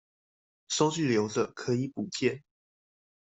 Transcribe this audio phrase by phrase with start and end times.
[0.67, 2.43] 收據留著，可以補件